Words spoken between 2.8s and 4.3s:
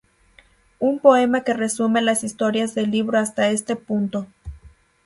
libro hasta este punto.